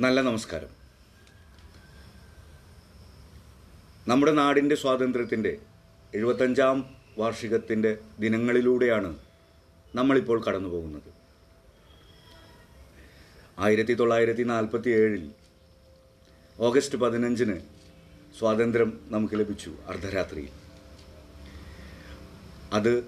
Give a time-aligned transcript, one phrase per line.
[0.00, 0.68] നല്ല നമസ്കാരം.
[4.08, 5.58] നമ്മുടെ നാടിന്റെ സ്വാതന്ത്ര്യത്തിന്റെ
[6.14, 6.84] എഴുപത്തഞ്ചാം
[7.18, 9.16] വാർഷികത്തിന്റെ ദിനങ്ങളിലൂടെയാണ്
[9.94, 11.10] നമ്മളിപ്പോൾ കടന്നു പോകുന്നത്
[13.58, 15.30] ആയിരത്തി തൊള്ളായിരത്തി നാൽപ്പത്തി ഏഴിൽ
[16.60, 17.60] ഓഗസ്റ്റ് പതിനഞ്ചിന്
[18.38, 20.50] സ്വാതന്ത്ര്യം നമുക്ക് ലഭിച്ചു അർദ്ധരാത്രിയിൽ.
[22.72, 23.04] അത്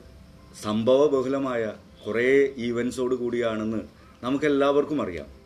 [0.63, 1.73] സംഭവബഹുലമായ
[2.07, 3.89] കുറേ ഈവൻസോട് കൂടിയാണെന്ന്
[4.23, 5.38] നമുക്കെല്ലാവർക്കും അറിയാം.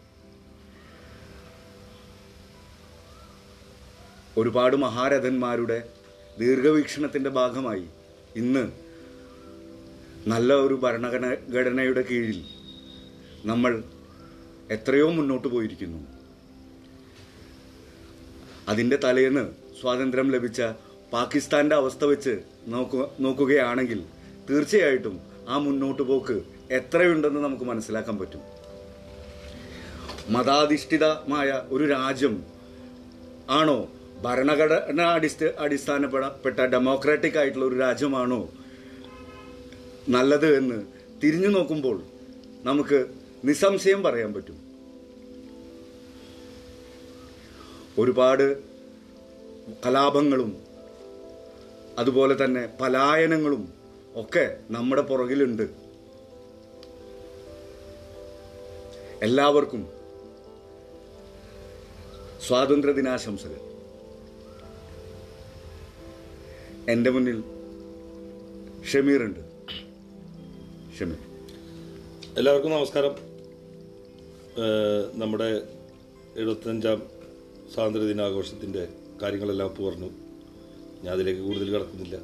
[4.38, 5.88] ഒരുപാട് മഹാരഥന്മാരുടെ
[6.38, 7.86] ദീർഘവീക്ഷണത്തിന്റെ ഭാഗമായി
[8.36, 8.70] ഇന്ന്
[10.26, 12.44] നല്ല ഒരു ഭരണഘടനയുടെ കീഴിൽ
[13.44, 13.82] നമ്മൾ
[14.70, 16.00] എത്രയോ മുന്നോട്ട് പോയിരിക്കുന്നു.
[18.68, 19.44] അതിന്റെ തലേന്ന്
[19.80, 20.62] സ്വാതന്ത്ര്യം ലഭിച്ച
[21.12, 24.04] പാകിസ്ഥാന്റെ അവസ്ഥ വെച്ച് നോക്കു നോക്കുകയാണെങ്കിൽ
[24.50, 28.42] തീർച്ചയായിട്ടും ആ മുന്നോട്ട് പോക്ക് എത്രയുണ്ടെന്ന് നമുക്ക് മനസ്സിലാക്കാൻ പറ്റും.
[30.28, 32.44] മതാധിഷ്ഠിതമായ ഒരു രാജ്യം
[33.50, 33.88] ആണോ
[34.22, 38.40] ഭരണഘടന അടിസ്ഥ അടിസ്ഥാനപ്പെട്ട ഡെമോക്രാറ്റിക് ആയിട്ടുള്ള ഒരു രാജ്യമാണോ
[40.08, 40.78] നല്ലത് എന്ന്
[41.22, 42.02] തിരിഞ്ഞു നോക്കുമ്പോൾ
[42.64, 43.06] നമുക്ക്
[43.44, 44.58] നിസ്സംശയം പറയാൻ പറ്റും.
[47.98, 48.46] ഒരുപാട്
[49.86, 50.52] കലാപങ്ങളും
[51.98, 53.74] അതുപോലെ തന്നെ പലായനങ്ങളും
[54.16, 55.66] ഒക്കെ നമ്മുടെ പുറകിലുണ്ട്.
[59.22, 59.82] എല്ലാവർക്കും
[62.46, 63.71] സ്വാതന്ത്ര്യ ദിനാശംസകൾ
[66.88, 67.42] എന്റെ മുന്നിൽ
[68.92, 69.40] ഷമീറുണ്ട്.
[70.98, 71.18] ഷമീർ.
[72.38, 73.14] എല്ലാവർക്കും നമസ്കാരം.
[75.14, 75.62] നമ്മുടെ
[76.36, 77.02] എഴുപത്തഞ്ചാം
[77.74, 78.88] സ്വാതന്ത്ര്യ ദിനാഘോഷത്തിന്റെ
[79.22, 80.10] കാര്യങ്ങളെല്ലാം അപ്പോൾ പറഞ്ഞു.
[81.02, 82.16] ഞാൻ അതിലേക്ക് കൂടുതൽ കിടക്കുന്നില്ല.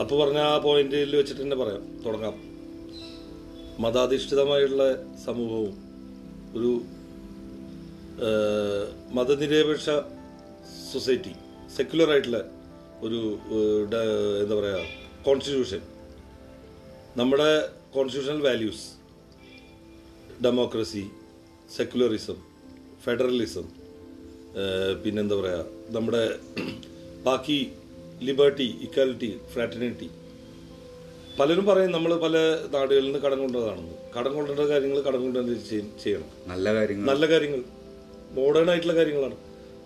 [0.00, 2.02] അപ്പോൾ പറഞ്ഞ ആ പോയിന്റിൽ വെച്ചിട്ട് തന്നെ പറയാം.
[2.06, 2.34] തുടങ്ങാം.
[3.82, 4.82] മതാധിഷ്ഠിതമായുള്ള
[5.24, 5.74] സമൂഹവും
[6.56, 6.80] ഒരു
[9.12, 9.90] മതനിരപേക്ഷ
[10.92, 11.30] സൊസൈറ്റി
[11.76, 12.40] സെക്യുലർ ആയിട്ടുള്ള
[13.06, 13.20] ഒരു
[14.42, 14.82] എന്താ പറയുക
[15.26, 15.82] കോൺസ്റ്റിറ്റ്യൂഷൻ
[17.20, 17.50] നമ്മുടെ
[17.94, 18.84] constitutional values
[20.44, 21.04] democracy
[21.76, 22.38] secularism
[23.04, 23.66] federalism
[25.02, 25.64] പിന്നെന്താ പറയുക
[25.96, 26.22] നമ്മുടെ
[27.28, 27.58] ബാക്കി
[28.28, 30.08] ലിബർട്ടി ഇക്വാലിറ്റി ഫ്രാറ്റർണിറ്റി
[31.38, 32.36] പലരും പറയും നമ്മൾ പല
[32.74, 35.56] നാടുകളിൽ നിന്ന് കടം കൊണ്ടതാണെന്ന് കടം കൊണ്ടേണ്ട കാര്യങ്ങൾ കടം കൊണ്ടുവന്ന്
[36.02, 36.28] ചെയ്യണം.
[36.52, 37.62] നല്ല കാര്യങ്ങൾ നല്ല കാര്യങ്ങൾ
[38.38, 39.36] മോഡേൺ ആയിട്ടുള്ള കാര്യങ്ങളാണ്.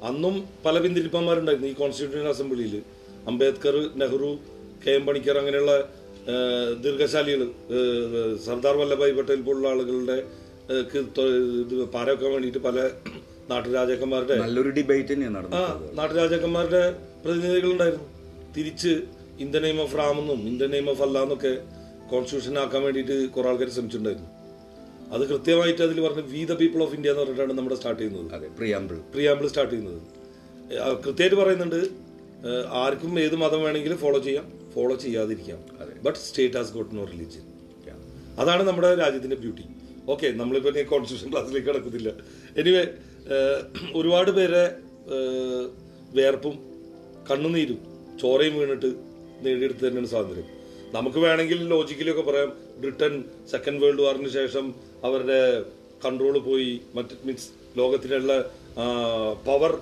[0.02, 2.74] അന്നും പല പിന്തിരിപ്പന്മാരുണ്ടായിരുന്നു ഈ കോൺസ്റ്റിറ്റ്യൂഷൻ അസംബ്ലിയിൽ
[3.28, 4.30] അംബേദ്കർ നെഹ്റു
[4.84, 5.72] കെ എം പണിക്കർ അങ്ങനെയുള്ള
[6.82, 7.40] ദീർഘശാലികൾ
[8.46, 10.18] സർദാർ വല്ലഭായ് പട്ടേൽ പോലുള്ള ആളുകളുടെ
[11.94, 12.78] പാരവെക്കാൻ വേണ്ടിയിട്ട് പല
[13.50, 15.62] നാട്ടുരാജാക്കന്മാരുടെ നല്ലൊരു ഡിബേറ്റ് തന്നെയാണ് ആ
[15.94, 16.82] നാട്ടുരാജാക്കന്മാരുടെ
[17.24, 18.08] പ്രതിനിധികളുണ്ടായിരുന്നു.
[18.56, 18.92] തിരിച്ച്
[19.44, 21.52] ഇന്ത്യൻ നെയിം ഓഫ് റാമെന്നും ഇന്ത്യൻ നെയിം ഓഫ് അല്ലാന്നൊക്കെ
[22.10, 24.28] കോൺസ്റ്റിറ്റ്യൂഷൻ ആക്കാൻ വേണ്ടിയിട്ട് കുറെ ആൾക്കാർ ശ്രമിച്ചിട്ടുണ്ടായിരുന്നു.
[25.14, 28.28] അത് കൃത്യമായിട്ട് അതിൽ പറഞ്ഞ we the people of India എന്ന് പറഞ്ഞിട്ടാണ് നമ്മുടെ സ്റ്റാർട്ട് ചെയ്യുന്നത്.
[28.36, 30.00] അതെ പ്രിയാമ്പിൾ പ്രിയാമ്പിൾ സ്റ്റാർട്ട് ചെയ്യുന്നത്.
[31.04, 31.80] കൃത്യമായിട്ട് പറയുന്നുണ്ട്.
[32.82, 35.60] ആർക്കും ഏത് മതം വേണമെങ്കിലും ഫോളോ ചെയ്യാം follow ചെയ്യാതിരിക്കാം.
[36.06, 37.46] But state has got no religion
[38.42, 39.64] അതാണ് നമ്മുടെ രാജ്യത്തിന്റെ ബ്യൂട്ടി
[40.12, 42.10] ഓക്കെ നമ്മളിപ്പോൾ ഇനി കോൺസ്റ്റിറ്റ്യൂഷൻ ക്ലാസ്സിലേക്ക് കിടക്കുന്നില്ല.
[42.60, 42.82] എനിവേ
[43.98, 44.62] ഒരുപാട് പേരെ
[46.18, 46.54] വേർപ്പും
[47.30, 47.80] കണ്ണുനീരും
[48.20, 48.90] ചോരയും വീണിട്ട്
[49.44, 50.48] നേടിയെടുത്ത് തന്നെയാണ് സ്വാതന്ത്ര്യം.
[50.94, 52.50] നമുക്ക് വേണമെങ്കിൽ ലോജിക്കലൊക്കെ പറയാം.
[52.82, 55.62] ബ്രിട്ടൻ സെക്കൻഡ് വേൾഡ് വാറിന് ശേഷം അവരുടെ
[56.04, 56.80] കൺട്രോൾ പോയി.
[56.94, 58.34] മറ്റ് മീൻസ് ലോകത്തിലുള്ള
[59.46, 59.72] പവർ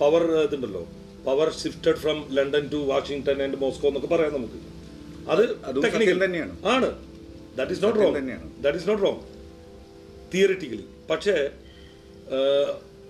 [0.00, 0.88] പവർ ഇതുണ്ടല്ലോ.
[1.24, 4.60] Power shifted from London to Washington and Moscow എന്നൊക്കെ പറയാം നമുക്ക്.
[5.30, 5.42] അത്
[5.82, 6.54] ടെക്നിക്കൽ തന്നെയാണ്.
[6.64, 6.88] ആണ്.
[7.56, 8.62] That is not wrong.
[8.64, 9.20] That is not wrong
[10.34, 11.36] theoretically പക്ഷേ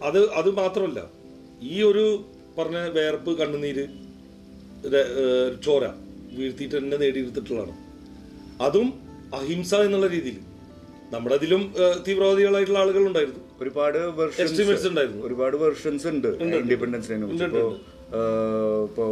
[0.09, 1.01] അത് അത് മാത്രമല്ല.
[1.63, 2.05] ഈ ഒരു
[2.59, 3.85] പറഞ്ഞ വേർപ്പ് കണ്ണുനീര്
[5.65, 5.85] ചോര
[6.39, 7.75] വീഴ്ത്തിയിട്ട് തന്നെ നേടിയെടുത്തിട്ടുള്ളതാണ്
[8.67, 8.89] അതും
[9.35, 10.39] അഹിംസ എന്നുള്ള രീതിയിൽ.
[11.13, 11.63] നമ്മുടെ അതിലും
[12.07, 13.99] തീവ്രവാദികളായിട്ടുള്ള ആളുകൾ ഉണ്ടായിരുന്നു ഒരുപാട്
[14.87, 15.23] ഉണ്ടായിരുന്നു.
[15.27, 16.29] ഒരുപാട് വെർഷൻസ് ഉണ്ട്.
[16.59, 17.13] ഇൻഡിപെൻഡൻസ്
[18.15, 18.29] ഡേനെ
[18.81, 19.05] കുറിച്ച് ഇപ്പോ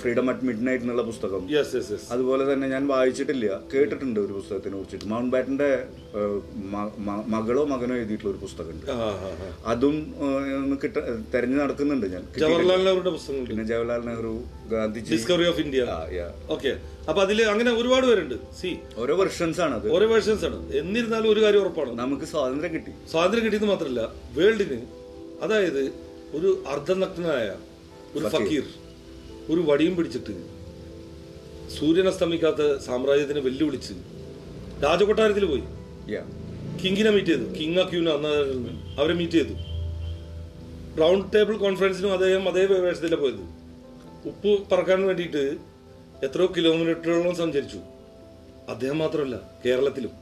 [0.00, 1.42] ഫ്രീഡം അറ്റ് മിഡ് നൈറ്റ് എന്നുള്ള പുസ്തകം.
[1.54, 3.46] യെസ് യെസ് യെസ് അതുപോലെ തന്നെ ഞാൻ വായിച്ചിട്ടില്ല.
[3.74, 5.06] കേട്ടിട്ടുണ്ട് ഒരു പുസ്തകത്തിനെ കുറിച്ചിട്ട്.
[5.12, 5.70] മൗണ്ട് ബാറ്റന്റെ
[7.34, 8.86] മകളോ മകനോ എഴുതിയിട്ടുള്ള ഒരു പുസ്തകമുണ്ട്.
[9.72, 9.96] അതും
[10.82, 10.96] കിട്ട
[11.34, 12.24] തെരഞ്ഞു നടക്കുന്നുണ്ട് ഞാൻ.
[12.42, 14.34] ജവഹർലാൽ നെഹ്റുവിന്റെ പുസ്തകം പിന്നെ Jawaharlal Nehru
[14.74, 15.12] Gandhiji.
[15.14, 15.84] Discovery of India.
[16.56, 16.72] Okay
[17.10, 18.34] അപ്പൊ അതിൽ അങ്ങനെ ഒരുപാട് പേരുണ്ട്.
[18.60, 18.70] സി
[19.02, 19.88] ഓരോ വെർഷൻസ് ആണ് അത്.
[19.96, 20.58] ഓരോ വെർഷൻസ് ആണ്.
[20.80, 21.92] എന്നിരുന്നാലും ഒരു കാര്യം ഉറപ്പാണ്.
[22.02, 22.92] നമുക്ക് സ്വാതന്ത്ര്യം കിട്ടി.
[23.12, 24.02] സ്വാതന്ത്ര്യം കിട്ടിയത് മാത്രമല്ല
[24.38, 24.80] വേൾഡിന്
[25.44, 25.82] അതായത്
[26.36, 27.48] ഒരു അർദ്ധനഗ്നായ
[28.16, 28.64] ഒരു ഫക്കീർ.
[29.52, 30.34] ഒരു വടിയും പിടിച്ചിട്ട്
[31.76, 33.94] സൂര്യൻ അസ്തമിക്കാത്ത സാമ്രാജ്യത്തിനെ വെല്ലുവിളിച്ച്
[34.84, 35.64] രാജകൊട്ടാരത്തിൽ പോയി.
[36.80, 37.46] കിങ്ങിനെ മീറ്റ് ചെയ്തു.
[37.58, 38.32] കിങ് അക്യൂന അന്ന്
[39.00, 39.54] അവരെ മീറ്റ് ചെയ്തു.
[41.00, 43.44] റൗണ്ട് ടേബിൾ കോൺഫറൻസിനും അദ്ദേഹം അതേ വേഷത്തിലാണ് പോയത്.
[44.30, 45.42] ഉപ്പ് പറക്കാൻ വേണ്ടിയിട്ട്
[46.26, 47.80] എത്രയോ കിലോമീറ്ററുകളോളം സഞ്ചരിച്ചു.
[48.74, 50.12] അദ്ദേഹം മാത്രമല്ല കേരളത്തിലും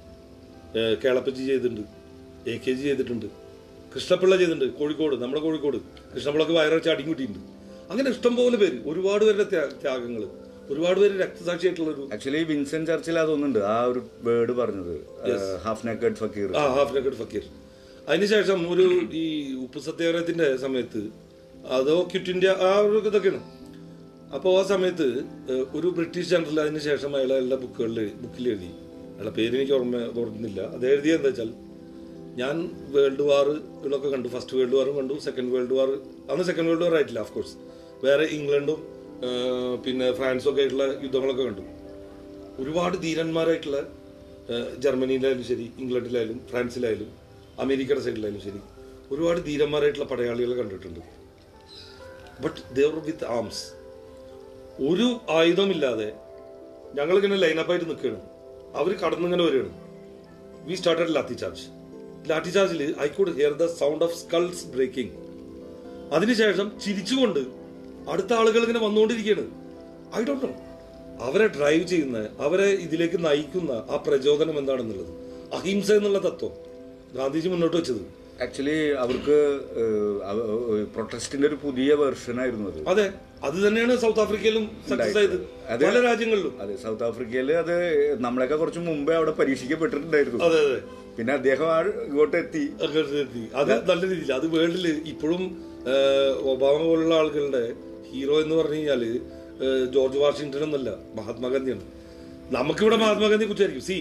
[1.02, 1.82] കേളപ്പച്ചി ചെയ്തിട്ടുണ്ട്
[2.52, 3.26] എ കെ ജി ചെയ്തിട്ടുണ്ട്
[3.92, 5.78] കൃഷ്ണപിള്ള ചെയ്തിട്ടുണ്ട് കോഴിക്കോട് നമ്മുടെ കോഴിക്കോട്.
[6.14, 7.50] കൃഷ്ണപിള്ളക്ക് വയറച്ച് അടിയും കിട്ടിയിട്ടുണ്ട്.
[7.90, 8.78] അങ്ങനെ ഇഷ്ടംപോലെ പേര്.
[8.90, 9.46] ഒരുപാട് പേരുടെ
[9.82, 10.22] ത്യാഗങ്ങൾ
[10.72, 14.94] ഒരുപാട് പേര് രക്തസാക്ഷിയായിട്ടുള്ള ഒരു ആക്ച്വലി വിൻസെന്റ് ചർച്ചിൽ അതൊന്നുണ്ട് ആ ഒരു വേർഡ് പറഞ്ഞത്.
[15.66, 17.44] ഹാഫ് നെക്കഡ് ഫക്കീർ ആ ഹാഫ് നെക്കഡ് ഫക്കീർ
[18.08, 18.86] അതിനുശേഷം ഒരു
[19.22, 19.24] ഈ
[19.64, 21.02] ഉപ്പ് സത്യാഗ്രഹത്തിന്റെ സമയത്ത്
[21.76, 23.42] അതോ ക്വിറ്റ് ഇന്ത്യ ആ ഒരു ഇതൊക്കെയാണ്.
[24.36, 25.06] അപ്പോൾ ആ സമയത്ത്
[25.78, 28.70] ഒരു ബ്രിട്ടീഷ് ജനറൽ അതിന് ശേഷം അയാളെ എല്ലാ ബുക്കുകളിൽ ബുക്കിൽ എഴുതി.
[29.14, 31.50] അയാളെ പേര് എനിക്ക് ഓർമ്മ ഓർക്കുന്നില്ല അത് എഴുതിയത് എന്താ വെച്ചാൽ
[32.40, 32.56] ഞാൻ
[32.94, 34.28] വേൾഡ് വാറുകളൊക്കെ കണ്ടു.
[34.34, 35.14] ഫസ്റ്റ് വേൾഡ് വാറും കണ്ടു.
[35.26, 35.90] സെക്കൻഡ് വേൾഡ് വാർ
[36.32, 37.54] അന്ന് സെക്കൻഡ് വേൾഡ് വാർ ആയിട്ടില്ല ഓഫ് കോഴ്സ്
[38.04, 38.80] വേറെ ഇംഗ്ലണ്ടും
[39.84, 41.62] പിന്നെ ഫ്രാൻസും ഒക്കെ ആയിട്ടുള്ള യുദ്ധങ്ങളൊക്കെ കണ്ടു.
[42.62, 43.78] ഒരുപാട് ധീരന്മാരായിട്ടുള്ള
[44.84, 47.10] ജർമ്മനിയിലായാലും ശരി ഇംഗ്ലണ്ടിലായാലും ഫ്രാൻസിലായാലും
[47.62, 48.60] അമേരിക്കയുടെ സൈഡിലായാലും ശരി
[49.12, 51.00] ഒരുപാട് ധീരന്മാരായിട്ടുള്ള പടയാളികളെ കണ്ടിട്ടുണ്ട്.
[52.44, 53.64] ബട്ട് ദേവർ വിത്ത് ആംസ്
[54.88, 55.08] ഒരു
[55.38, 56.08] ആയുധമില്ലാതെ
[56.98, 58.22] ഞങ്ങളിങ്ങനെ ലൈനപ്പായിട്ട് നിൽക്കുകയാണ്.
[58.80, 59.72] അവർ കടന്നിങ്ങനെ വരികയാണ്.
[60.68, 61.66] We started lathi charge
[62.30, 65.12] lathi ചാർജിൽ I could hear the sound of skulls breaking
[66.16, 67.42] അതിനുശേഷം ചിരിച്ചുകൊണ്ട്
[68.12, 69.46] അടുത്ത ആളുകൾ ഇങ്ങനെ വന്നുകൊണ്ടിരിക്കുകയാണ്.
[70.16, 70.52] ഐ ഡോണ്ട് നോ
[71.26, 75.12] അവരെ ഡ്രൈവ് ചെയ്യുന്ന അവരെ ഇതിലേക്ക് നയിക്കുന്ന ആ പ്രചോദനം എന്താണെന്നുള്ളത്.
[75.58, 76.52] അഹിംസ എന്നുള്ള തത്വം
[77.16, 78.02] ഗാന്ധിജി മുന്നോട്ട് വെച്ചത്.
[78.44, 79.36] ആക്ച്വലി അവർക്ക്
[80.94, 82.80] പ്രൊട്ടസ്റ്റിന്റെ ഒരു പുതിയ വേർഷൻ ആയിരുന്നു അത്.
[82.92, 83.06] അതെ.
[83.46, 85.36] അത് തന്നെയാണ് സൗത്ത് ആഫ്രിക്കയിലും സക്സസ് ആയത്.
[85.84, 86.54] പല രാജ്യങ്ങളിലും.
[86.62, 87.74] അതെ സൗത്ത് ആഫ്രിക്കയിൽ അത്
[88.24, 90.40] നമ്മളെയൊക്കെ കുറച്ച് മുമ്പേ അവിടെ പരീക്ഷിക്കപ്പെട്ടിട്ടുണ്ടായിരുന്നു.
[90.44, 90.78] അതെ അതെ.
[91.18, 92.64] പിന്നെ അദ്ദേഹം ആ ഇങ്ങോട്ട് എത്തി.
[93.54, 94.32] അത് നല്ല രീതിയിൽ.
[94.38, 95.42] അത് വേൾഡിൽ ഇപ്പോഴും
[96.52, 97.64] ഒബാമ പോലുള്ള ആളുകളുടെ
[98.14, 99.02] ഹീറോ എന്ന് പറഞ്ഞു കഴിഞ്ഞാൽ
[99.94, 101.84] ജോർജ് വാഷിങ്ടൺ ഒന്നല്ല മഹാത്മാഗാന്ധിയാണ്.
[102.58, 103.98] നമുക്കിവിടെ മഹാത്മാഗാന്ധിയെ കുറിച്ചായിരിക്കും C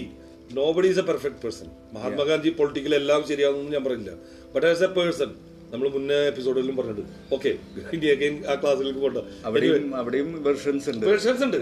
[0.58, 4.12] no buddy is A perfect person Mahatma Gandhi political എല്ലാം ശരിയാവുമെന്ന് ഞാൻ പറയില്ല
[4.54, 5.30] ബട്ട് ആസ് എ പേഴ്സൺ
[5.72, 7.14] നമ്മൾ മുന്നേ എപ്പിസോഡിലും പറഞ്ഞിട്ടുണ്ട്.
[7.36, 7.50] ഓക്കെ
[7.94, 11.04] ഇന്ത്യ അഗൈൻ ആ ക്ലാസ്സിലേക്ക് പോകണ്ട അവിടെയും അവിടെയും വെർഷൻസ് ഉണ്ട്.
[11.10, 11.56] വേർഷൻസ് ഉണ്ട്.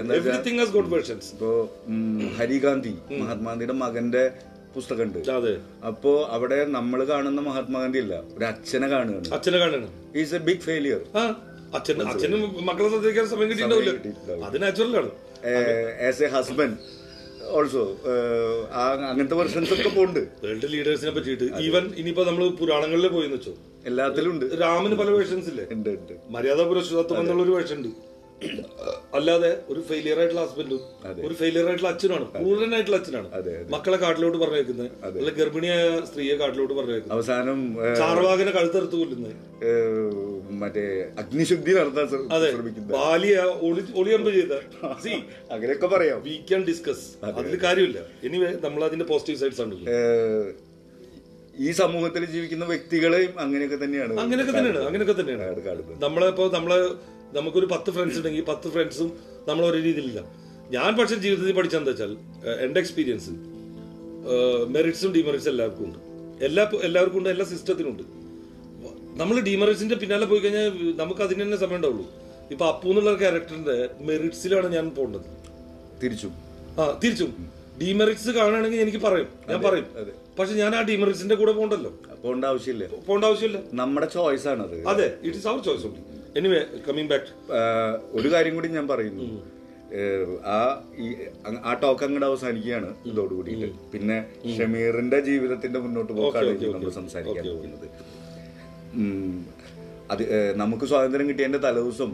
[0.60, 1.50] ഹാസ് ഗോട്ട് വേർഷൻസ് ഇപ്പോ
[2.40, 4.24] ഹരിഗാന്ധി മഹാത്മാഗാന്ധിയുടെ മകന്റെ
[4.74, 5.18] പുസ്തകമുണ്ട്.
[5.36, 5.54] അതെ.
[5.90, 9.30] അപ്പോ അവിടെ നമ്മൾ കാണുന്ന മഹാത്മാഗാന്ധി അല്ല ഒരു അച്ഛനെ കാണുകയാണ്.
[9.38, 9.88] അച്ഛനെ കാണുകയാണ്.
[10.22, 11.00] ഈസ് എ ബിഗ് ഫെയിലിയർ
[11.72, 14.44] ആ അച്ഛൻ അച്ഛനും മക്കളെ ശ്രദ്ധിക്കാൻ സമയം കിട്ടിയിട്ടുണ്ടാവില്ല.
[14.48, 15.10] അത് നാച്ചുറലാണ്
[16.08, 16.76] ആസ് എ ഹസ്ബൻഡ്
[17.58, 17.82] ഓൾസോ
[18.80, 20.20] അങ്ങനത്തെ വെർഷൻസ് ഒക്കെ പോണ്ട്.
[20.44, 23.52] വേൾഡ് ലീഡേഴ്സിനെ പറ്റിയിട്ട് ഈവൻ ഇനിയിപ്പോ നമ്മൾ പുരാണങ്ങളിൽ പോയി വെച്ചോ.
[23.90, 24.46] എല്ലാത്തിലും ഉണ്ട്.
[24.62, 25.64] രാമന് പല വേർഷൻസ് ഇല്ലേ?
[26.36, 27.90] മര്യാദ പുരുഷത്വം എന്നുള്ള ഒരു വേർഷൻ ഉണ്ട്.
[29.16, 30.80] അല്ലാതെ ഒരു ഫെയിലിയർ ആയിട്ടുള്ള ഹസ്ബൻഡും
[31.26, 32.26] ഒരു ഫെയിലിയർ ആയിട്ടുള്ള അച്ഛനാണ്.
[32.36, 33.28] ക്രൂരനായിട്ടുള്ള അച്ഛനാണ്
[33.74, 34.90] മക്കളെ കാട്ടിലോട്ട് പറഞ്ഞേക്കുന്നത്
[35.20, 37.60] അല്ലെ ഗർഭിണിയായ സ്ത്രീയെ കാട്ടിലോട്ട് പറഞ്ഞേക്കുന്നത് അവസാനം
[38.00, 39.36] ചാർവാകനെ കഴുത്തെടുത്ത് കൊല്ലുന്നത്
[40.62, 40.84] മറ്റേ
[41.22, 42.92] അഗ്നിശുദ്ധി നടത്താൻ ശ്രമിക്കുന്നത്.
[42.96, 43.36] ബാലിയ
[43.68, 44.54] ഒളി ഒളിയമ്പ് ചെയ്ത.
[45.04, 45.14] സി
[45.54, 46.18] അങ്ങനെയൊക്കെ പറയാം.
[46.26, 47.06] വി ക്യാൻ ഡിസ്കസ്
[47.38, 48.00] അതിൽ കാര്യമില്ല.
[48.28, 49.78] എനിവേ നമ്മൾ അതിന്റെ പോസിറ്റീവ് സൈഡ്സ് ആണ്
[51.64, 55.44] ഈ സമൂഹത്തിൽ ജീവിക്കുന്ന വ്യക്തികളെയും അങ്ങനെയൊക്കെ തന്നെയാണ് അങ്ങനെയൊക്കെ തന്നെയാണ് അങ്ങനെയൊക്കെ തന്നെയാണ്.
[55.50, 55.98] ആണ് കാണുന്നത്.
[56.04, 56.78] നമ്മളെ ഇപ്പൊ നമ്മളെ
[57.34, 59.08] നമുക്കൊരു പത്ത് ഫ്രണ്ട്സ് ഉണ്ടെങ്കിൽ പത്ത് ഫ്രണ്ട്സും
[59.48, 60.20] നമ്മൾ ഒരേ രീതിയിലില്ല.
[60.70, 62.12] ഞാൻ പക്ഷെ ജീവിതത്തിൽ പഠിച്ചെന്താ വെച്ചാൽ
[62.64, 63.30] എന്റെ എക്സ്പീരിയൻസ്
[64.74, 65.98] മെറിറ്റ്സും ഡിമെറിറ്റ്സും എല്ലാവർക്കും ഉണ്ട്.
[66.44, 68.04] എല്ലാ എല്ലാവർക്കും ഉണ്ട് എല്ലാ സിസ്റ്റത്തിനും ഉണ്ട്.
[69.20, 70.68] നമ്മൾ ഡിമെറിറ്റ്സിന്റെ പിന്നാലെ പോയി കഴിഞ്ഞാൽ
[71.00, 72.06] നമുക്ക് അതിന് തന്നെ സമയം ഉണ്ടാവുള്ളൂ.
[72.50, 73.76] ഇപ്പൊ അപ്പു എന്നുള്ള ക്യാരക്ടറിന്റെ
[74.08, 75.28] മെറിറ്റ്സിലാണ് ഞാൻ പോകേണ്ടത്
[76.02, 76.32] തിരിച്ചും.
[76.80, 77.32] ആ തിരിച്ചും.
[77.82, 79.28] ഡിമെറിറ്റ്സ് കാണുകയാണെങ്കിൽ എനിക്ക് പറയും.
[79.50, 79.86] ഞാൻ പറയും.
[80.38, 81.90] പക്ഷെ ഞാൻ ആ ഡിമെറിറ്റ്സിന്റെ കൂടെ പോകണ്ടല്ലോ
[82.22, 82.86] പോകേണ്ട ആവശ്യമില്ല.
[83.08, 83.58] പോകേണ്ട ആവശ്യമില്ല.
[83.80, 87.30] നമ്മുടെ ചോയ്സ് ആണ് അതെ ഇറ്റ് ഇസ് അവർ ചോയ്സ് ഉണ്ട് എനിവേ കമ്മിങ് ബാക്ക്
[88.18, 89.24] ഒരു കാര്യം കൂടി ഞാൻ പറയുന്നു.
[90.54, 90.58] ആ
[91.04, 91.06] ഈ
[91.68, 93.68] ആ ടോക്ക് അങ്ങോട്ട് അവസാനിക്കുകയാണ് ഇതോട് കൂടിയിട്ട്.
[93.92, 94.16] പിന്നെ
[94.56, 96.90] ഷമീറിന്റെ ജീവിതത്തിന്റെ മുന്നോട്ട് പോക്കാണ് നമ്മൾ.
[97.00, 97.88] സംസാരിക്കാൻ പോകുന്നത്.
[100.12, 100.22] അത്
[100.60, 102.10] നമുക്ക് സ്വാതന്ത്ര്യം കിട്ടിയതിന്റെ തലേദിവസം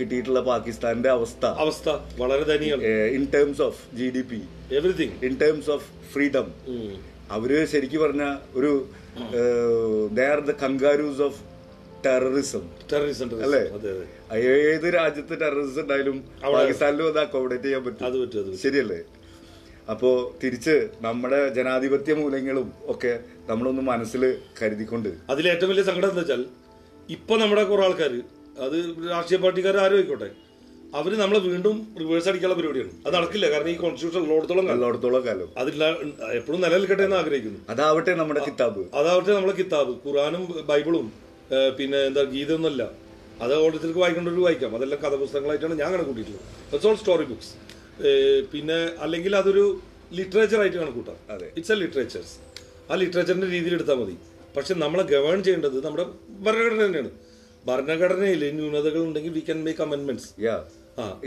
[0.00, 1.44] കിട്ടിയിട്ടുള്ള പാകിസ്ഥാന്റെ അവസ്ഥ.
[1.64, 1.88] അവസ്ഥ
[2.20, 2.90] വളരെ ദയനീയമാണ്.
[3.18, 4.40] In terms of G D P
[4.78, 6.48] everything in terms of freedom
[7.36, 8.72] അവർ ശരിക്കും പറഞ്ഞ ഒരു
[10.18, 11.40] they are the kangaroos of
[12.06, 12.64] terrorism.
[12.92, 13.62] Terrorism അല്ലേ?
[14.34, 16.16] ഏത് രാജ്യത്ത് ടെററിസം ഉണ്ടായാലും
[16.54, 18.04] പാകിസ്ഥാനിലും അത് അക്കോമഡേറ്റ് ചെയ്യാൻ പറ്റും.
[18.06, 19.00] അത് പറ്റും ശരിയല്ലേ?
[19.90, 20.10] അപ്പോ
[20.44, 23.12] തിരിച്ച് നമ്മുടെ ജനാധിപത്യ മൂല്യങ്ങളും ഒക്കെ
[23.48, 24.22] നമ്മളൊന്ന് മനസ്സിൽ
[24.62, 25.08] കരുതിക്കൊണ്ട്.
[25.30, 26.44] അതിൽ ഏറ്റവും വലിയ സങ്കടം എന്താ വെച്ചാൽ
[27.10, 28.12] ഇപ്പൊ നമ്മുടെ കുറെ ആൾക്കാർ
[28.66, 28.76] അത്
[29.10, 30.30] രാഷ്ട്രീയ പാർട്ടിക്കാർ ആരും ആയിക്കോട്ടെ
[30.94, 32.92] അവർ നമ്മളെ വീണ്ടും റിവേഴ്സ് അടിക്കാനുള്ള പരിപാടിയാണ്.
[33.06, 34.76] അത് നടക്കില്ല കാരണം ഈ കോൺസ്റ്റിറ്റ്യൂഷൻ ഉള്ളിടത്തോളം കാലം.
[34.76, 35.48] എല്ലായിടത്തോളം കാലം.
[35.56, 35.84] അതില്ല
[36.38, 37.60] എപ്പോഴും നിലനിൽക്കട്ടെ എന്ന് ആഗ്രഹിക്കുന്നു.
[37.68, 38.84] അതാവട്ടെ നമ്മുടെ കിതാബ്.
[38.94, 41.29] അതാവട്ടെ നമ്മുടെ കിതാബ് ഖുറാനും ബൈബിളും
[41.78, 42.82] പിന്നെ എന്താ ഗീതൊന്നുമല്ല.
[43.44, 44.72] അത് ഓരോരുത്തർക്ക് വായിക്കേണ്ടവർ വായിക്കാം.
[44.78, 46.44] അതെല്ലാം കഥാപുസ്തകങ്ങളായിട്ടാണ് ഞാൻ കണക്കൂട്ടിയിട്ടുള്ളത്.
[46.72, 47.52] ഇറ്റ്സ് ഓൾ സ്റ്റോറി ബുക്സ്
[48.52, 49.64] പിന്നെ അല്ലെങ്കിൽ അതൊരു
[50.18, 51.48] ലിറ്ററേച്ചർ ആയിട്ട് കണക്കൂട്ടാം അതെ.
[51.58, 52.34] ഇറ്റ്സ് എ ലിറ്ററേച്ചേഴ്സ്
[52.90, 54.16] ആ ലിറ്ററേച്ചറിന്റെ രീതിയിൽ എടുത്താൽ മതി.
[54.56, 56.04] പക്ഷെ നമ്മളെ ഗവേൺ ചെയ്യേണ്ടത് നമ്മുടെ
[56.46, 57.10] ഭരണഘടന തന്നെയാണ്
[57.68, 60.28] ഭരണഘടനയിൽ ന്യൂനതകൾ ഉണ്ടെങ്കിൽ വി ക്യാൻ മേക്ക് അമെൻമെന്റ്സ്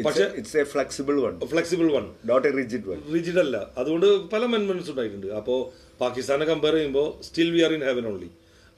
[0.06, 3.58] പക്ഷെ it's a flexible one flexible one not a rigid one rigid അല്ല.
[3.82, 5.28] അതുകൊണ്ട് പല അമെന്റ്മെന്റ്സ് ഉണ്ടായിട്ടുണ്ട്.
[5.40, 5.56] അപ്പോ
[6.02, 8.30] പാകിസ്ഥാനെ കമ്പയർ ചെയ്യുമ്പോൾ still we are in heaven only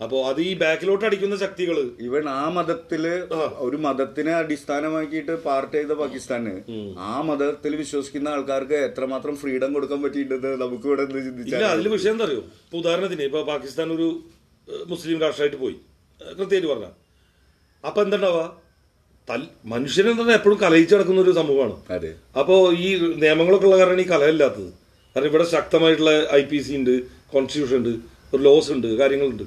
[0.04, 1.78] അപ്പോ അത് ഈ ബാക്കിലോട്ട് അടിക്കുന്ന ശക്തികൾ.
[2.08, 3.04] ഇവൻ ആ മതത്തിൽ
[3.66, 6.54] ഒരു മതത്തിനെ അടിസ്ഥാനമാക്കിയിട്ട് പാർട്ട് ചെയ്ത പാകിസ്ഥാന്.
[7.12, 12.44] ആ മതത്തിൽ വിശ്വസിക്കുന്ന ആൾക്കാർക്ക് എത്രമാത്രം ഫ്രീഡം കൊടുക്കാൻ പറ്റിയിട്ടുണ്ട് നമുക്ക് ഇവിടെ ചിന്തിച്ചാൽ അതിൽ വിഷയം എന്താ അറിയോ?
[12.66, 14.10] ഇപ്പൊ ഉദാഹരണത്തിന് ഇപ്പൊ പാകിസ്ഥാൻ ഒരു
[14.92, 15.78] മുസ്ലിം രാഷ്ട്രമായിട്ട് പോയി.
[16.38, 16.88] കൃത്യമായിട്ട് പറഞ്ഞ.
[17.84, 18.46] അപ്പൊ എന്താണ്ടാവുക
[19.28, 19.42] തൽ
[19.74, 22.12] മനുഷ്യനെ തന്നെ എപ്പോഴും കലയിച്ച് നടക്കുന്ന ഒരു സംഭവമാണ് അതെ.
[22.40, 22.90] അപ്പോൾ ഈ
[23.24, 24.72] നിയമങ്ങളൊക്കെ ഉള്ള കാരണം ഈ കലയില്ലാത്തത്
[25.16, 26.96] കാരണം ഇവിടെ ശക്തമായിട്ടുള്ള ഐ പി സി ഉണ്ട്
[27.34, 27.94] കോൺസ്റ്റിറ്റ്യൂഷൻ ഉണ്ട്
[28.34, 29.46] ഒരു ലോസ് ഉണ്ട് കാര്യങ്ങളുണ്ട്.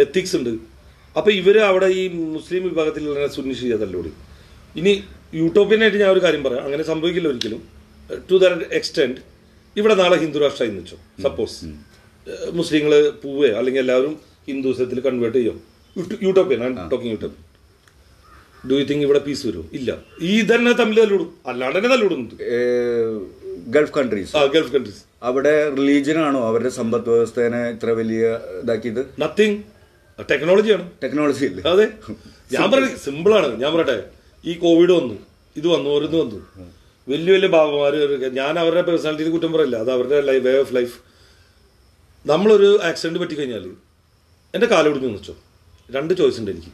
[0.00, 0.52] എത്തിക്സ് ഉണ്ട്.
[1.18, 2.02] അപ്പോൾ ഇവർ അവിടെ ഈ
[2.36, 4.12] മുസ്ലിം വിഭാഗത്തിലുള്ള സുന്നി ഷിയ തല്ലോടി
[4.80, 4.92] ഇനി
[5.40, 6.62] യൂട്ടോപ്യനായിട്ട് ഞാൻ ഒരു കാര്യം പറയാം.
[6.68, 7.60] അങ്ങനെ സംഭവിക്കില്ല ഒരിക്കലും.
[8.30, 9.18] ടു ദ എക്സ്റ്റെൻഡ്
[9.76, 11.68] ഇവിടെ നാളെ ഹിന്ദു രാഷ്ട്രമായി വെച്ചോ സപ്പോസ്
[12.58, 14.14] മുസ്ലിങ്ങൾ പോവേ അല്ലെങ്കിൽ എല്ലാവരും
[14.48, 15.56] ഹിന്ദുസത്തിൽ കൺവേർട്ട് ചെയ്യും.
[16.26, 16.60] Utopian
[16.92, 17.40] talking utopian.
[18.68, 19.64] Do you think ഇവിടെ പീസ് വരും?
[19.78, 19.90] ഇല്ല.
[20.30, 22.22] ഈ തന്നെ തമ്മിൽ തല്ലൂടും അല്ലാണ്ട് തന്നെ തല്ലൂടും
[23.74, 28.24] ഗൾഫ് കൺട്രീസ് ആ ഗൾഫ് കൺട്രീസ് അവിടെ റിലീജിയൻ ആണോ അവരുടെ സമ്പദ് വ്യവസ്ഥേനെ ഇത്ര വലിയ
[28.62, 29.02] ഇതാക്കിയത്?
[29.22, 29.58] നത്തിങ്
[30.20, 30.90] ടെക്നോളജിയാണ്.
[31.02, 31.70] ടെക്നോളജി അല്ലേ?
[31.70, 31.88] അതെ.
[32.52, 33.60] ഞാൻ പറയുന്നത് സിമ്പിളാണ്.
[33.60, 34.10] ഞാൻ പറയട്ടെ
[34.44, 35.14] ഈ കോവിഡ് വന്നു
[35.56, 36.72] ഇത് വന്നു ഓരോന്ന് വന്നു.
[37.08, 37.94] വലിയ വലിയ ബാബമാർ
[38.34, 39.76] ഞാൻ അവരുടെ പേഴ്സണാലിറ്റിയിൽ കുറ്റം പറയില്ല.
[39.76, 40.98] അത് അവരുടെ ലൈഫ് വേ ഓഫ് ലൈഫ്
[42.26, 43.70] നമ്മളൊരു ആക്സിഡന്റ് പറ്റിക്കഴിഞ്ഞാൽ
[44.54, 45.36] എന്റെ കാലൊടിഞ്ഞു വെച്ചോ
[45.90, 46.68] രണ്ട് ചോയ്സ് ഉണ്ട് എനിക്ക്.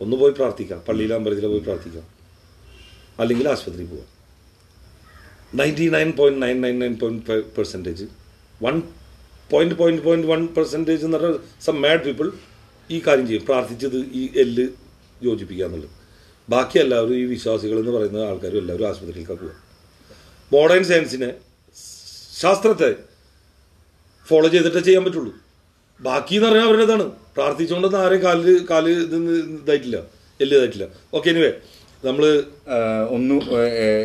[0.00, 0.80] ഒന്ന് പോയി പ്രാർത്ഥിക്കാം.
[0.88, 2.02] പള്ളിയിലെ അമ്പലത്തിൽ പോയി പ്രാർത്ഥിക്കാം.
[3.20, 4.06] അല്ലെങ്കിൽ ആശുപത്രിയിൽ പോവാം.
[5.54, 8.04] Ninety nine point nine nine nine point five percentage
[8.62, 8.82] one
[9.50, 12.32] point point point one percentage എന്ന് പറഞ്ഞാൽ സം മാഡ് പീപ്പിൾ
[12.90, 13.44] ഈ കാര്യം ചെയ്യും.
[13.44, 14.68] പ്രാർത്ഥിച്ചത് ഈ എല്ല്
[15.22, 15.90] യോജിപ്പിക്കുക എന്നുള്ളത്.
[16.48, 19.52] ബാക്കി എല്ലാവരും ഈ വിശ്വാസികൾ എന്ന് പറയുന്ന ആൾക്കാരും എല്ലാവരും ആശുപത്രിയിലേക്ക് പോവുക.
[20.52, 21.34] മോഡേൺ സയൻസിനെ
[22.40, 22.94] ശാസ്ത്രത്തെ
[24.28, 25.34] ഫോളോ ചെയ്തിട്ടേ ചെയ്യാൻ പറ്റുള്ളൂ.
[26.00, 27.10] ബാക്കി എന്ന് പറഞ്ഞാൽ അവരുടേതാണ്.
[27.36, 29.98] പ്രാർത്ഥിച്ചുകൊണ്ടൊന്നും ആരെയും കാലിൽ കാൽ ഇത് ഇതായിട്ടില്ല.
[30.40, 30.86] എല്ല് ഇതായിട്ടില്ല.
[31.14, 31.52] ഓക്കെ എനിവേ
[32.04, 32.42] നമ്മൾ
[33.08, 33.34] ഒന്ന്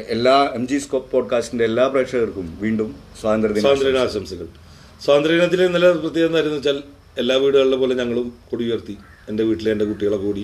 [0.08, 4.48] എല്ലാ എം ജി സ്കോപ്പ് പോഡ്കാസ്റ്റിന്റെ എല്ലാ പ്രേക്ഷകർക്കും വീണ്ടും സ്വാതന്ത്ര്യ സ്വാതന്ത്ര്യ ആശംസകൾ
[5.04, 6.78] സ്വാതന്ത്ര്യദിനത്തിൽ ഇന്നലെ പ്രത്യേകത എന്തായിരുന്നു വെച്ചാൽ
[7.22, 8.96] എല്ലാ വീടുകളിലെ പോലെ ഞങ്ങളും കൊടി ഉയർത്തി.
[9.30, 10.44] എന്റെ വീട്ടിലെ എന്റെ കുട്ടികളെ കൂടി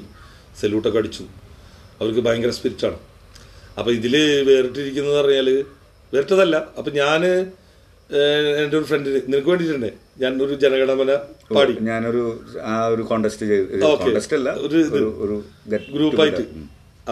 [0.60, 1.24] സല്യൂട്ടൊക്കെ അടിച്ചു.
[2.00, 3.00] അവർക്ക് ഭയങ്കര സ്പിരിറ്റാണ്
[3.80, 4.16] അപ്പോൾ ഇതിൽ
[4.50, 5.50] വേറിട്ടിരിക്കുന്നത് പറഞ്ഞാൽ
[6.14, 6.56] വേറിട്ടതല്ല.
[6.78, 7.22] അപ്പം ഞാൻ
[8.62, 9.92] എന്റെ ഒരു ഫ്രണ്ടിന് നിനക്ക് വേണ്ടിയിട്ടുണ്ട്.
[10.22, 11.12] ഞാൻ ഒരു ജനഗണമന
[11.58, 11.74] പാടി.
[11.90, 12.24] ഞാനൊരു
[12.72, 13.46] ആ ഒരു കോണ്ടസ്റ്റ്.
[14.04, 14.80] കോണ്ടസ്റ്റ് അല്ല ഒരു
[15.26, 15.36] ഒരു
[15.96, 16.44] ഗ്രൂപ്പായിട്ട്.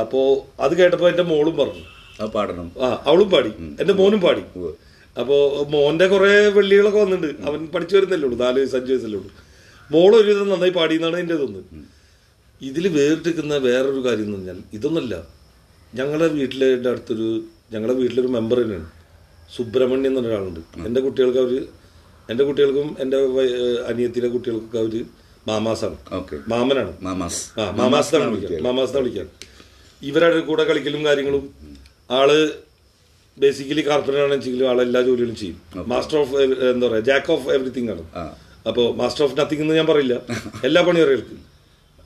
[0.04, 0.28] അപ്പോൾ
[0.66, 1.84] അത് കേട്ടപ്പോൾ എന്റെ മോളും പറഞ്ഞു.
[2.22, 2.68] ആ പാടണം.
[2.84, 3.52] ആ അവളും പാടി.
[3.82, 4.44] എന്റെ മോനും പാടി.
[5.22, 5.60] ഉവ്വ്.
[5.60, 8.46] അപ്പോ മോന്റെ കുറെ വെള്ളികളൊക്കെ വന്നിട്ടുണ്ട് അവൻ പഠിച്ചു വരുന്നല്ലേ ഉള്ളൂ.
[8.46, 9.32] നാല് വയസ്സ് അഞ്ച് വയസ്സല്ലേ ഉള്ളൂ.
[9.92, 11.62] മോൾ ഒരു വിധം നന്നായി പാടി എന്നാണ് എന്റെ ഇതൊന്ന്
[12.62, 15.14] ഇതിൽ വേറിട്ടിരിക്കുന്ന വേറൊരു കാര്യം എന്ന് പറഞ്ഞാൽ ഇതൊന്നല്ല.
[15.94, 17.28] ഞങ്ങളുടെ വീട്ടിലെ അടുത്തൊരു
[17.74, 18.90] ഞങ്ങളുടെ വീട്ടിലൊരു മെമ്പർ തന്നെയാണ്.
[19.56, 21.68] സുബ്രഹ്മണ്യം എന്ന ഒരാളുണ്ട് എന്റെ കുട്ടികൾക്ക് അവർ
[22.30, 23.18] എന്റെ കുട്ടികൾക്കും എന്റെ
[23.88, 25.06] അനിയത്തിലെ കുട്ടികൾക്കൊക്കെ അവർ
[25.48, 25.98] മാമാസാണ്.
[26.12, 26.40] ഓക്കെ.
[26.48, 26.94] മാമനാണ്.
[27.02, 27.60] മാമാസ്.
[27.60, 29.26] ആ മാമാസ്താണ് വിളിക്കുക മാമാസ്താണ് വിളിക്കുക
[30.02, 31.54] ഇവരുടെ കൂടെ കളിക്കലും കാര്യങ്ങളും
[32.12, 32.30] ആൾ
[33.38, 35.58] ബേസിക്കലി കാർപ്പന്റർ ആണെങ്കിലും ആൾ എല്ലാ ജോലികളും ചെയ്യും.
[35.92, 36.34] മാസ്റ്റർ ഓഫ്
[36.72, 38.04] എന്താ പറയുക ജാക്ക് ഓഫ് എവറിത്തിങ് ആണ്.
[38.70, 40.16] അപ്പോൾ മാസ്റ്റർ ഓഫ് നത്തിങ് എന്ന് ഞാൻ പറയില്ല.
[40.70, 41.46] എല്ലാ പണിയും അറിയാം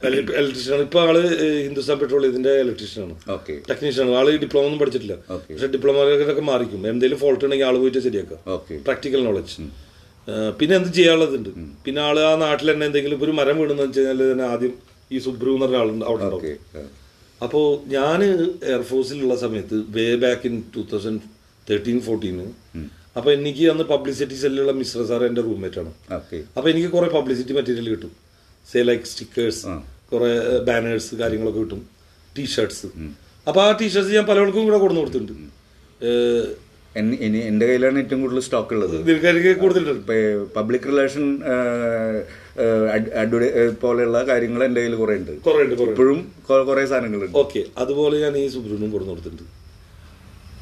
[0.08, 1.18] ഇലക്ട്രീഷ്യൻ ഇപ്പൊ ആൾ
[1.66, 5.16] ഹിന്ദുസ്ഥാൻ പെട്രോളിയത്തിന്റെ ഇലക്ട്രീഷ്യനാണ് ഓക്കെ ടെക്നീഷ്യനാണ് ആൾ ഡിപ്ലോമ ഒന്നും പഠിച്ചിട്ടില്ല.
[5.50, 6.82] പക്ഷെ ഡിപ്ലോമൊക്കെ മാറിക്കും.
[6.92, 8.40] എന്തെങ്കിലും ഫോൾട്ട് ഉണ്ടെങ്കിൽ ആൾ പോയിട്ട് ശരിയാക്കാം.
[8.56, 9.68] ഓക്കെ പ്രാക്ടിക്കൽ നോളജ്
[10.60, 11.50] പിന്നെ എന്ത് ചെയ്യാനുള്ളതുണ്ട്?
[11.86, 14.74] പിന്നെ ആൾ ആ നാട്ടിൽ തന്നെ എന്തെങ്കിലും ഒരു മരം വീണെന്ന് വെച്ച് കഴിഞ്ഞാൽ തന്നെ ആദ്യം
[15.16, 16.06] ഈ സുബ്രു എന്ന് പറഞ്ഞ ആളുണ്ട്.
[16.10, 16.92] അവിടെ ഉണ്ടാവും.
[17.46, 18.20] അപ്പോൾ ഞാൻ
[18.72, 21.22] എയർഫോഴ്സിലുള്ള സമയത്ത് way back in two thousand
[21.70, 22.46] thirteen fourteen
[23.18, 25.92] അപ്പോൾ എനിക്ക് അന്ന് പബ്ലിസിറ്റി സെല്ലുള്ള മിശ്ര സാർ എന്റെ റൂംമേറ്റ് ആണ്.
[26.16, 28.12] അപ്പൊ അപ്പോൾ എനിക്ക് കുറേ പബ്ലിസിറ്റി മെറ്റീരിയൽ കിട്ടും.
[28.72, 29.64] സേ ലൈക്ക് സ്റ്റിക്കേഴ്സ്
[30.12, 30.32] കുറേ
[30.70, 31.82] ബാനേഴ്സ് കാര്യങ്ങളൊക്കെ കിട്ടും.
[32.38, 32.88] ടീഷർട്സ്
[33.48, 35.50] അപ്പോൾ ആ ടീഷർട്സ് ഞാൻ പലർക്കും കൂടെ കൊടുന്നു കൊടുത്തിട്ടുണ്ട്.
[37.00, 38.98] എന്റെ കയ്യിലാണ് ഏറ്റവും കൂടുതൽ സ്റ്റോക്ക് ഉള്ളത്.
[39.64, 40.14] കൊടുത്തിട്ടുണ്ട്
[40.58, 41.26] പബ്ലിക് റിലേഷൻ
[43.84, 45.32] പോലെയുള്ള കാര്യങ്ങൾ എന്റെ കയ്യിൽ കുറെ ഉണ്ട്.
[45.46, 46.20] കുറേ ഉണ്ട് ഇപ്പോഴും
[46.70, 47.38] കുറെ സാധനങ്ങളുണ്ട്.
[47.44, 49.46] ഓക്കെ അതുപോലെ ഞാൻ ഈ സുബ്രുനും കൊടുന്നു കൊടുത്തിട്ടുണ്ട്.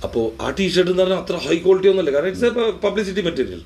[0.05, 2.12] അപ്പോൾ ആ ടീഷർട്ട് എന്ന് പറഞ്ഞാൽ അത്ര ഹൈ ക്വാളിറ്റി ഒന്നുമല്ല.
[2.15, 2.51] കാരണം ഇറ്റ്സ് എ
[2.86, 3.62] പബ്ലിസിറ്റി മെറ്റീരിയൽ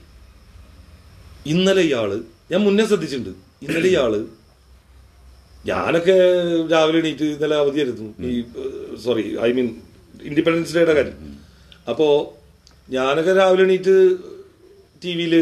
[1.54, 2.10] ഇന്നലെ ഇയാൾ
[2.52, 3.34] ഞാൻ മുന്നേ ശ്രദ്ധിച്ചിട്ടുണ്ട്.
[3.66, 4.14] ഇന്നലെ ഇയാൾ
[5.70, 6.16] ഞാനൊക്കെ
[6.72, 8.08] രാവിലെ എണീറ്റ് ഇന്നലെ അവധിയായിരുന്നു.
[8.30, 8.34] ഈ
[9.06, 9.68] സോറി ഐ മീൻ
[10.30, 11.18] ഇൻഡിപെൻഡൻസ് ഡേയുടെ കാര്യം.
[11.92, 12.14] അപ്പോൾ
[12.98, 13.96] ഞാനൊക്കെ രാവിലെ എണീറ്റ്
[15.04, 15.36] ടി വിയിൽ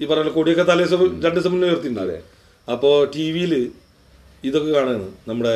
[0.00, 2.18] ഈ പറഞ്ഞ കൊടിയൊക്കെ തലേ ദിവസം രണ്ട് ദിവസം മുന്നേ ഉയർത്തിണ്ടാവേ
[2.68, 3.52] അപ്പോൾ ടി വിയിൽ
[4.44, 5.52] ഇതൊക്കെ കാണാണ് നമ്മുടെ.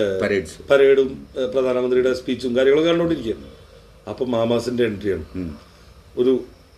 [0.71, 1.09] പരേഡും
[1.55, 3.35] പ്രധാനമന്ത്രിയുടെ സ്പീച്ചും കാര്യങ്ങളൊക്കെ കണ്ടുകൊണ്ടിരിക്കുക
[4.11, 5.25] അപ്പൊ മാമാസിന്റെ എൻട്രിയാണ്
[6.21, 6.33] ഒരു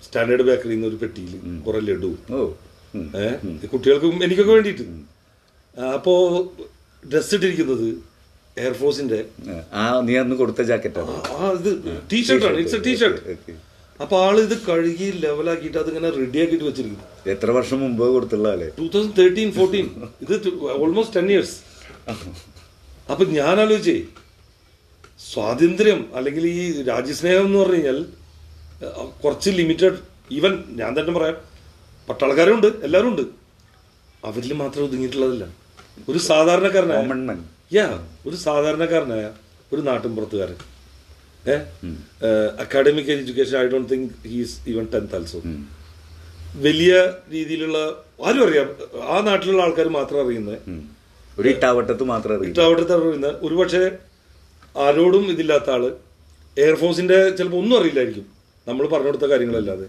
[0.07, 1.33] സ്റ്റാൻഡേർഡ് ബേക്കറിയിൽ നിന്ന് ഒരു പെട്ടിയിൽ
[1.67, 2.11] കുറെ ലഡു.
[3.23, 3.37] ഏഹ്
[3.73, 4.85] കുട്ടികൾക്കും എനിക്കൊക്കെ വേണ്ടിയിട്ട്.
[5.97, 6.15] അപ്പോ
[7.03, 7.89] ഡ്രസ് ഇട്ടിരിക്കുന്നത്
[8.57, 9.19] എയർഫോഴ്സിന്റെ
[9.81, 11.15] ആ നീ അന്ന് കൊടുത്ത ജാക്കറ്റാണ്.
[11.35, 11.71] ആ ഇത്
[12.13, 13.21] ടീഷർട്ടാണ് ഇറ്റ്സ് എ ടീഷർട്ട്
[14.03, 17.07] അപ്പൊ ആൾ ഇത് കഴുകി ലെവലാക്കിയിട്ട് അതിങ്ങനെ റെഡി ആക്കിയിട്ട് വെച്ചിരിക്കുന്നു.
[17.33, 19.87] എത്ര വർഷം മുമ്പ് കൊടുത്തുള്ള അല്ലേ ടൂ തൗസൻഡ് തേർട്ടീൻ ഫോർട്ടീൻ
[20.25, 20.35] ഇത്
[20.83, 21.57] ഓൾമോസ്റ്റ് ടെൻ ഇയേഴ്സ്
[23.13, 23.97] അപ്പൊ ഞാൻ ആലോചിച്ചേ
[25.21, 27.99] സ്വാതന്ത്ര്യം അല്ലെങ്കിൽ ഈ രാജ്യസ്നേഹം എന്ന് പറഞ്ഞു കഴിഞ്ഞാൽ
[29.23, 29.99] കുറച്ച് ലിമിറ്റഡ്
[30.39, 31.37] ഈവൻ ഞാൻ തന്നെ പറയാം
[32.09, 33.25] പട്ടാളക്കാരും ഉണ്ട് എല്ലാവരും ഉണ്ട്.
[34.29, 35.45] അവരിൽ മാത്രം ഒതുങ്ങിയിട്ടുള്ളതല്ല.
[36.11, 37.03] ഒരു സാധാരണക്കാരനായ
[37.77, 37.87] യാ
[38.29, 39.25] ഒരു സാധാരണക്കാരനായ
[39.73, 40.59] ഒരു നാട്ടിൻപുറത്തുകാരൻ.
[42.63, 45.43] Academic education I don't think he's even tenth also
[46.57, 47.79] വലിയ രീതിയിലുള്ള
[48.25, 48.69] ആരും അറിയാം.
[49.09, 50.59] ആ നാട്ടിലുള്ള ആൾക്കാർ മാത്രം അറിയുന്നത്.
[51.39, 53.99] ഒരു ഇട്ടാവട്ടത്ത് മാത്രം ഇട്ടാവട്ടത്ത് അറിയുന്ന ഒരുപക്ഷെ
[54.79, 55.97] ആരോടും ഇതില്ലാത്ത ആൾ.
[56.59, 58.27] എയർഫോഴ്സിന്റെ ചിലപ്പോൾ ഒന്നും അറിയില്ലായിരിക്കും.
[58.69, 59.87] നമ്മൾ പറഞ്ഞു കൊടുത്ത കാര്യങ്ങളല്ലാതെ.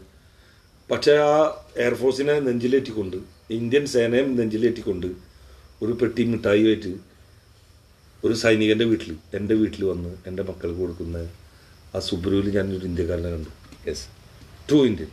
[0.92, 3.18] പക്ഷെ ആ എയർഫോഴ്സിനെ നെഞ്ചിലേറ്റിക്കൊണ്ട്
[3.52, 5.08] ഇന്ത്യൻ സേനയും നെഞ്ചിലേറ്റിക്കൊണ്ട്
[5.82, 7.12] ഒരു പെട്ടി മിഠായി ആയിട്ട്
[8.26, 11.30] ഒരു സൈനികന്റെ വീട്ടിൽ എന്റെ വീട്ടിൽ വന്ന് എന്റെ മക്കൾക്ക് കൊടുക്കുന്ന
[11.94, 13.52] ആ സുബ്രുവിൽ ഞാനൊരു ഇന്ത്യക്കാരനെ കണ്ടു
[13.88, 14.06] യെസ്
[14.68, 15.10] ട്രൂ ഇന്ത്യൻ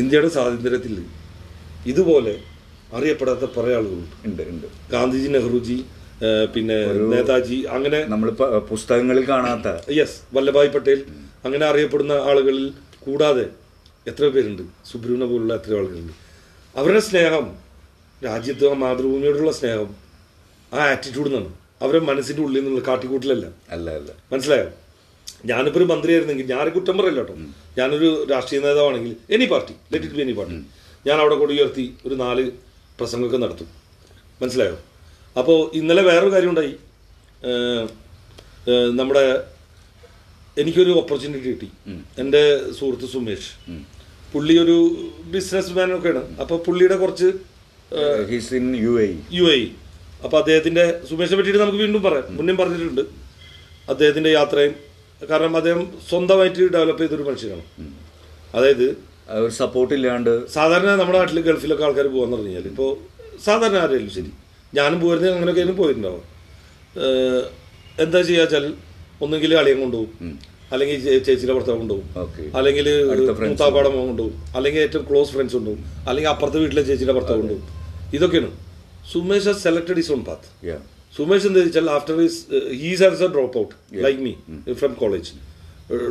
[0.00, 0.94] ഇന്ത്യയുടെ സ്വാതന്ത്ര്യത്തിൽ
[1.92, 2.34] ഇതുപോലെ
[2.96, 4.42] അറിയപ്പെടാത്ത പല ആളുകളുണ്ട് ഉണ്ട്.
[4.52, 5.78] ഉണ്ട് ഗാന്ധിജി നെഹ്റുജി
[6.54, 6.76] പിന്നെ
[7.12, 8.28] നേതാജി അങ്ങനെ നമ്മൾ
[8.72, 9.68] പുസ്തകങ്ങളിൽ കാണാത്ത.
[9.98, 11.00] യെസ് വല്ലഭായ് പട്ടേൽ
[11.46, 12.66] അങ്ങനെ അറിയപ്പെടുന്ന ആളുകളിൽ
[13.06, 13.46] കൂടാതെ
[14.10, 14.62] എത്ര പേരുണ്ട്.
[14.90, 16.14] സുബ്രഹ്മണ്യ പോലുള്ള എത്ര ആളുകളുണ്ട്.
[16.74, 17.46] അവരുടെ സ്നേഹം
[18.22, 19.90] രാജ്യത്ത് ആ മാതൃഭൂമിയോടുള്ള സ്നേഹം
[20.72, 21.50] ആ ആറ്റിറ്റ്യൂഡ് നിന്നാണ്
[21.82, 23.46] അവരുടെ മനസ്സിന്റെ ഉള്ളിൽ നിന്നുള്ള കാട്ടിക്കൂട്ടിലല്ല.
[23.74, 24.10] അല്ല അല്ല.
[24.32, 24.68] മനസ്സിലായോ?
[25.50, 27.34] ഞാനിപ്പോൾ ഒരു മന്ത്രിയായിരുന്നെങ്കിൽ ഞാൻ കുറ്റം പറയില്ല കേട്ടോ.
[27.78, 30.58] ഞാനൊരു രാഷ്ട്രീയ നേതാവാണെങ്കിൽ any party let it be any party
[31.08, 32.44] ഞാൻ അവിടെ കൂടി ഉയർത്തി ഒരു നാല്
[32.98, 33.68] പ്രസംഗമൊക്കെ നടത്തും.
[34.42, 34.76] മനസ്സിലായോ?
[35.40, 36.74] അപ്പോൾ ഇന്നലെ വേറൊരു കാര്യം ഉണ്ടായി.
[39.00, 39.24] നമ്മുടെ
[40.62, 41.68] എനിക്കൊരു ഓപ്പർച്യൂണിറ്റി കിട്ടി.
[42.22, 42.42] എന്റെ
[42.78, 43.50] സുഹൃത്ത് സുമേഷ്.
[44.32, 44.76] പുള്ളി ഒരു
[45.34, 47.28] ബിസിനസ് മാനൊക്കെയാണ് അപ്പോൾ പുള്ളിയുടെ കുറച്ച്
[48.84, 49.08] യു എ
[49.38, 49.58] യു എ
[50.24, 52.26] അപ്പോൾ അദ്ദേഹത്തിന്റെ സുമേഷിനെ പറ്റിയിട്ട് നമുക്ക് വീണ്ടും പറയാം.
[52.38, 53.04] മുന്നേ പറഞ്ഞിട്ടുണ്ട്.
[53.92, 54.74] അദ്ദേഹത്തിന്റെ യാത്രയും
[55.30, 57.64] കാരണം അദ്ദേഹം സ്വന്തമായിട്ട് ഡെവലപ്പ് ചെയ്തൊരു മനുഷ്യനാണ്.
[58.54, 58.86] അതായത്
[59.44, 62.90] ഒരു സപ്പോർട്ട് ഇല്ലാണ്ട് സാധാരണ നമ്മുടെ നാട്ടിൽ ഗൾഫിലൊക്കെ ആൾക്കാർ പോകാന്ന് പറഞ്ഞു കഴിഞ്ഞാൽ ഇപ്പോൾ
[63.44, 64.30] സാധാരണ ആരെയും ശരി.
[64.74, 66.22] ഞാനും പോയിരുന്നത് അങ്ങനെയൊക്കെ പോയിട്ടുണ്ടാവും
[67.04, 67.44] ഏഹ്
[68.02, 68.64] എന്താ ചെയ്യുക വെച്ചാൽ
[69.22, 70.38] ഒന്നുകിൽ അളിയൻ കൊണ്ടുപോകും.
[70.72, 72.08] അല്ലെങ്കിൽ ചേച്ചിയുടെ ഭർത്താവ് കൊണ്ടുപോകും.
[72.58, 72.86] അല്ലെങ്കിൽ
[73.48, 74.36] മൂത്താപ്പാടെ മോൻ കൊണ്ടുപോകും.
[74.56, 75.84] അല്ലെങ്കിൽ ഏറ്റവും ക്ലോസ് ഫ്രണ്ട്സ് കൊണ്ടുപോകും.
[76.08, 77.68] അല്ലെങ്കിൽ അപ്പുറത്തെ വീട്ടിലെ ചേച്ചിയുടെ ഭർത്താവ് കൊണ്ടുപോകും.
[78.16, 78.50] ഇതൊക്കെയാണ്.
[79.12, 80.48] Sumesh selected is on path
[81.14, 82.38] Sumesh എന്താ വെച്ചാൽ after his
[82.82, 84.32] he's as a drop out like me
[84.80, 85.32] from college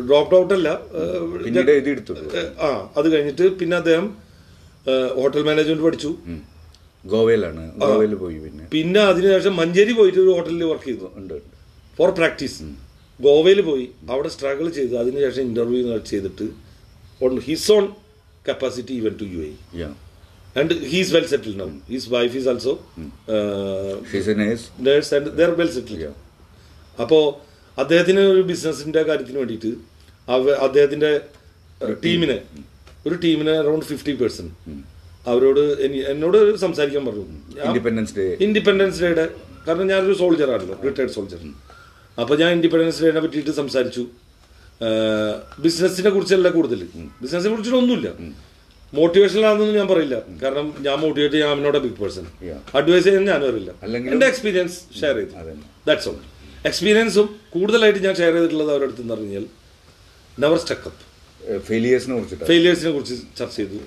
[0.08, 0.70] drop out അല്ല
[1.94, 2.14] എടുത്തു.
[2.34, 4.08] ഏഹ്, ആ അത് കഴിഞ്ഞിട്ട് പിന്നെ അദ്ദേഹം
[5.20, 6.12] ഹോട്ടൽ മാനേജ്മെന്റ് പഠിച്ചു.
[7.06, 7.64] ഗോവയിലാണ്.
[7.82, 8.66] ഗോവയിൽ പോയി പിന്നെ.
[8.74, 11.08] പിന്നെ അതിനുശേഷം മഞ്ചേരി പോയിട്ട് ഒരു ഹോട്ടലിൽ വർക്ക് ചെയ്തു.
[11.98, 12.60] ഫോർ പ്രാക്ടീസ്
[13.20, 13.86] ഗോവയിൽ പോയി.
[14.12, 16.48] അവിടെ സ്ട്രഗിൾ ചെയ്ത് അതിനുശേഷം ഇന്റർവ്യൂ ചെയ്തിട്ട്
[17.22, 17.86] on his own
[18.46, 19.52] capacity even to you I
[20.56, 24.70] yeah and he's well settle now his wife uh, She's a nurse.
[24.82, 26.00] nurse and they are well settled.
[26.00, 26.14] Yeah.
[27.02, 27.24] അപ്പോൾ
[27.80, 29.68] അദ്ദേഹത്തിന് ഒരു ബിസിനസിന്റെ കാര്യത്തിന് വേണ്ടിയിട്ട്
[30.32, 31.22] അവ അദ്ദേഹത്തിന്റെ
[32.06, 32.42] ടീമിനെ
[33.08, 34.52] ഒരു ടീമിനെ അറൌണ്ട് ഫിഫ്റ്റി പേഴ്സൺ
[35.28, 37.26] അവരോട് എനി- എന്നോട് സംസാരിക്കാൻ പറഞ്ഞു.
[37.56, 39.30] ഞാൻ ഇൻഡിപെൻഡൻസ് ഡേ ഇൻഡിപെൻഡൻസ് ഡേയുടെ
[39.68, 41.38] കാരണം ഞാനൊരു സോൾജർ ആണല്ലോ റിട്ടയർഡ് സോൾജർ
[42.20, 44.08] അപ്പോൾ ഞാൻ ഇൻഡിപെൻഡൻസ് ഡേനെ പറ്റിയിട്ട് സംസാരിച്ചു.
[45.60, 46.88] ബിസിനസിനെ കുറിച്ചല്ല കൂടുതൽ.
[47.22, 48.10] ബിസിനസിനെ കുറിച്ചിട്ട് ഒന്നുമില്ല
[48.98, 50.18] മോട്ടിവേഷണൽ ആണെന്നൊന്നും ഞാൻ പറയില്ല.
[50.44, 52.26] കാരണം ഞാൻ മോട്ടിവേറ്റ് ചെയ്യാൻ അവനോട് ബിഗ് പേഴ്സൺ
[52.80, 53.72] അഡ്വൈസ് ചെയ്യാൻ ഞാൻ അറിയില്ല.
[54.14, 55.56] എന്റെ എക്സ്പീരിയൻസ് ഷെയർ ചെയ്തു.
[55.88, 56.20] ദാറ്റ്സ് ഓൾ
[56.70, 59.46] എക്സ്പീരിയൻസും കൂടുതലായിട്ട് ഞാൻ ഷെയർ ചെയ്തിട്ടുള്ളത് അവരുടെ അടുത്ത് എന്ന് പറഞ്ഞാൽ
[60.44, 61.02] നെവർ സ്റ്റക്കപ്പ്
[61.70, 63.80] ഫെയിലിയേഴ്സിനെ കുറിച്ച് ഫെയിലിയേഴ്സിനെ കുറിച്ച് ചർച്ച ചെയ്തു.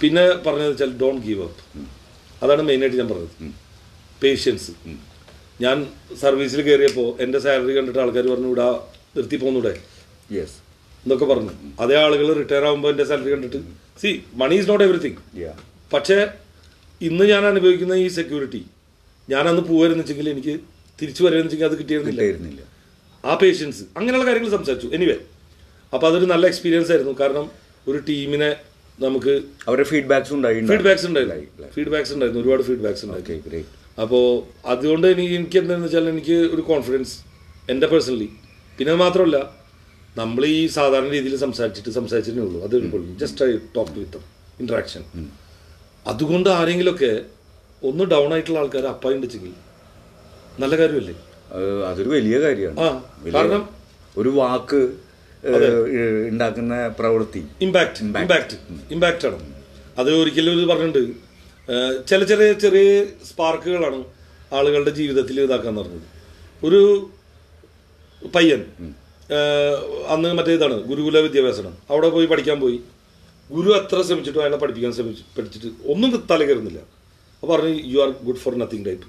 [0.00, 1.62] പിന്നെ പറഞ്ഞത് വെച്ചാൽ ഡോൺ ഗീവ് അപ്പ്
[2.42, 3.34] അതാണ് മെയിനായിട്ട് ഞാൻ പറഞ്ഞത്.
[4.22, 4.72] പേഷ്യൻസ്
[5.64, 5.78] ഞാൻ
[6.22, 8.68] സർവീസിൽ കയറിയപ്പോൾ എന്റെ സാലറി കണ്ടിട്ട് ആൾക്കാർ പറഞ്ഞു ഇവിടെ
[9.16, 9.72] നിർത്തി പോകുന്നൂടെ
[10.38, 10.56] യെസ്
[11.04, 11.52] എന്നൊക്കെ പറഞ്ഞു.
[11.82, 13.60] അതേ ആളുകൾ റിട്ടയർ ആകുമ്പോൾ എന്റെ സാലറി കണ്ടിട്ട്
[14.02, 14.10] see
[14.42, 15.18] money is not everything
[15.94, 16.18] പക്ഷേ
[17.08, 18.62] ഇന്ന് ഞാൻ അനുഭവിക്കുന്ന ഈ സെക്യൂരിറ്റി
[19.28, 20.54] ഞാൻ അന്ന് പോവായിരുന്നു വെച്ചെങ്കിൽ എനിക്ക്
[20.98, 22.62] തിരിച്ചു വരുമെന്ന് വെച്ചെങ്കിൽ അത് കിട്ടിയിരുന്നില്ല.
[23.24, 24.88] ആ പേഷ്യൻസ് അങ്ങനെയുള്ള കാര്യങ്ങൾ സംസാരിച്ചു.
[24.96, 25.16] എനിവേ
[25.92, 27.14] അപ്പോൾ അതൊരു നല്ല എക്സ്പീരിയൻസ് ആയിരുന്നു.
[27.22, 27.46] കാരണം
[27.90, 28.50] ഒരു ടീമിനെ
[29.04, 29.32] നമുക്ക്
[29.66, 30.60] അവരുടെ ഫീഡ്ബാക്സ് ഉണ്ടായി.
[30.72, 32.42] ഫീഡ്ബാക്സ് ഉണ്ടായിരുന്നു ഫീഡ്ബാക്സ് ഉണ്ടായിരുന്നു.
[32.42, 33.62] ഒരുപാട് ഫീഡ്ബാക്സ് ഉണ്ടായിരുന്നു
[34.02, 34.24] അപ്പോൾ
[34.72, 37.14] അതുകൊണ്ട് എനിക്ക് എനിക്ക് എന്താണെന്ന് വെച്ചാൽ എനിക്ക് ഒരു കോൺഫിഡൻസ്
[37.72, 38.28] എന്റെ പേഴ്സണലി
[38.78, 39.38] പിന്നെ മാത്രമല്ല
[40.20, 42.58] നമ്മൾ ഈ സാധാരണ രീതിയിൽ സംസാരിച്ചിട്ട് സംസാരിച്ചിട്ടേ ഉള്ളൂ.
[42.66, 42.74] അത്
[43.20, 44.18] just I talk with
[44.62, 45.02] interaction
[46.12, 47.12] അതുകൊണ്ട് ആരെങ്കിലുമൊക്കെ
[47.88, 49.54] ഒന്ന് ഡൗൺ ആയിട്ടുള്ള ആൾക്കാർ അപ്പായിണ്ടെങ്കിൽ
[50.62, 51.14] നല്ല കാര്യമല്ലേ?
[51.90, 53.00] അതൊരു വലിയ കാര്യമാണ്.
[53.34, 53.62] കാരണം
[54.20, 54.80] ഒരു വാക്ക്
[56.32, 57.42] ഉണ്ടാക്കുന്ന പ്രവൃത്തി.
[57.66, 58.56] ഇമ്പാക്ട് ഇമ്പാക്ട്
[58.94, 59.38] ഇമ്പാക്റ്റ് ആണ്.
[60.00, 61.14] അത് ഒരിക്കലും ഇത് പറഞ്ഞിട്ടുണ്ട്.
[62.10, 62.90] ചില ചെറിയ ചെറിയ
[63.28, 64.00] സ്പാർക്കുകളാണ്
[64.58, 66.06] ആളുകളുടെ ജീവിതത്തിൽ ഇതാക്കാൻ പറഞ്ഞത്.
[66.66, 66.82] ഒരു
[68.36, 68.62] പയ്യൻ
[70.12, 72.78] അന്ന് മറ്റേ ഇതാണ് ഗുരുകുല വിദ്യാഭ്യാസമാണ് അവിടെ പോയി പഠിക്കാൻ പോയി.
[73.54, 76.80] ഗുരു എത്ര ശ്രമിച്ചിട്ടും അയാളെ പഠിപ്പിക്കാൻ ശ്രമിച്ചു പഠിച്ചിട്ട് ഒന്നും തല കയറുന്നില്ല.
[77.40, 79.06] അപ്പോൾ പറഞ്ഞു you are good for nothing type.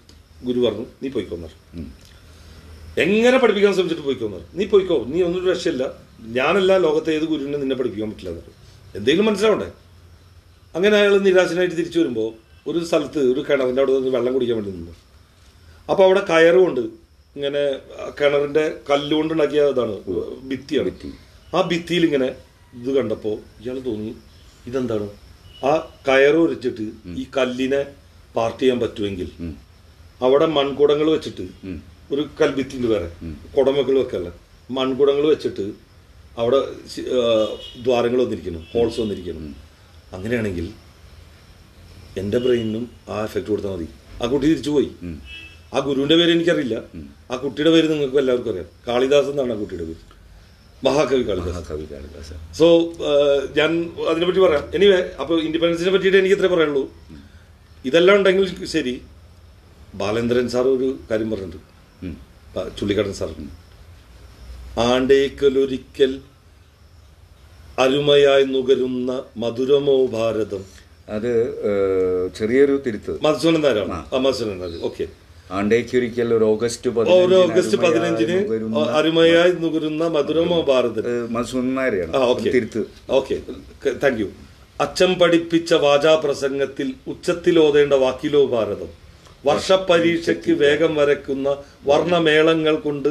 [0.47, 1.53] ഗുരു പറഞ്ഞു നീ പോയിക്കോന്നാർ
[3.03, 4.41] എങ്ങനെ പഠിപ്പിക്കാൻ ശ്രമിച്ചിട്ട് പോയിക്കോന്നാർ.
[4.57, 5.83] നീ പോയിക്കോ നീ ഒന്നും രക്ഷയില്ല.
[6.37, 8.57] ഞാനല്ല ലോകത്തെ ഏത് ഗുരുവിനെ നിന്നെ പഠിപ്പിക്കാൻ പറ്റില്ല എന്ന് പറഞ്ഞു.
[8.97, 9.69] എന്തെങ്കിലും മനസ്സിലാവണ്ടേ?
[10.75, 12.29] അങ്ങനെ അയാൾ നിരാശനായിട്ട് തിരിച്ചു വരുമ്പോൾ
[12.69, 14.93] ഒരു സ്ഥലത്ത് ഒരു കിണറിന്റെ അവിടെ നിന്ന് വെള്ളം കുടിക്കാൻ വേണ്ടി നിന്നു.
[15.91, 16.83] അപ്പോൾ അവിടെ കയറുകൊണ്ട്
[17.37, 17.61] ഇങ്ങനെ
[18.17, 19.95] കിണറിന്റെ കല്ലുകൊണ്ടുണ്ടാക്കിയ ഇതാണ്
[20.49, 20.91] ഭിത്തിയാണ്.
[21.55, 22.27] ആ ഭിത്തിയിൽ ഇങ്ങനെ
[22.81, 24.11] ഇത് കണ്ടപ്പോൾ ഇയാൾ തോന്നി
[24.69, 25.07] ഇതെന്താണ്?
[25.69, 25.71] ആ
[26.07, 26.85] കയറ് ഉരച്ചിട്ട്
[27.21, 27.81] ഈ കല്ലിനെ
[28.35, 29.29] പാർട്ട് ചെയ്യാൻ പറ്റുമെങ്കിൽ
[30.25, 31.45] അവിടെ മൺകുടങ്ങൾ വെച്ചിട്ട്
[32.13, 33.09] ഒരു കൽഭിത്തിന്റെ വേറെ
[33.55, 34.29] കുടമകൾ വെക്കല്ല
[34.77, 35.65] മൺകുടങ്ങൾ വെച്ചിട്ട്
[36.41, 36.59] അവിടെ
[37.85, 39.41] ദ്വാരങ്ങൾ വന്നിരിക്കുന്നു ഹോൾസ് വന്നിരിക്കുന്നു.
[40.15, 40.67] അങ്ങനെയാണെങ്കിൽ
[42.21, 43.87] എന്റെ ബ്രെയിനിനും ആ എഫക്റ്റ് കൊടുത്താൽ മതി.
[44.21, 44.89] ആ കുട്ടി തിരിച്ചു പോയി
[45.73, 46.75] ആ ഗുരുവിന്റെ പേര് എനിക്കറിയില്ല.
[47.31, 48.67] ആ കുട്ടിയുടെ പേര് നിങ്ങൾക്ക് എല്ലാവർക്കും അറിയാം.
[48.87, 50.01] കാളിദാസ് എന്നാണ് ആ കുട്ടിയുടെ പേര്.
[50.85, 51.63] മഹാകവി കാളിദാസ്.
[51.69, 52.35] കവി കാളിദാസ്.
[52.59, 52.65] സോ
[53.57, 53.71] ഞാൻ
[54.11, 54.65] അതിനെപ്പറ്റി പറയാം.
[54.77, 56.83] എനിവേ അപ്പോൾ ഇൻഡിപെൻഡൻസിനെ പറ്റിയിട്ട് എനിക്ക് ഇത്രേ പറയുള്ളൂ
[57.89, 58.93] ഇതെല്ലാം ഉണ്ടെങ്കിൽ ശരി.
[60.01, 62.77] ബാലേന്ദ്രൻ സാർ ഒരു കാര്യം പറഞ്ഞിട്ടുണ്ട്.
[62.77, 63.31] ചുള്ളിക്കടൻ സാർ
[64.89, 66.13] ആണ്ടേക്കലൊരിക്കൽ
[67.83, 69.11] അരുമയായി നുകരുന്ന
[69.43, 70.63] മധുരമോ ഭാരതം.
[71.15, 71.31] അത്
[72.37, 73.13] ചെറിയൊരു തിരുത്ത്.
[73.25, 75.05] മധുസൂനന്ദാരാണ് മധുസൂനൻ ഓക്കെ
[75.49, 78.35] ആണ്ടേക്കൊരിക്കൽ ഒരു ഓഗസ്റ്റ് ഒരു ഓഗസ്റ്റ് പതിനഞ്ചിന്
[78.91, 82.49] അരുമയായി നുകരുന്ന മധുരമോ ഭാരതം ഏഹ്, മധുസൂദനൻ നായരെയാണ് ആ ഓക്കെ.
[82.49, 82.81] തിരുത്ത്.
[83.09, 83.35] ഓക്കെ.
[84.03, 84.27] താങ്ക് യു
[84.79, 88.91] അച്ഛൻ പഠിപ്പിച്ച വാചാപ്രസംഗത്തിൽ ഉച്ചത്തിൽ ഓതേണ്ട വാക്കിലോ ഭാരതം.
[89.45, 91.47] വർഷപരീക്ഷയ്ക്ക് വേഗം വരയ്ക്കുന്ന
[91.85, 93.09] വർണമേളങ്ങൾ കൊണ്ട്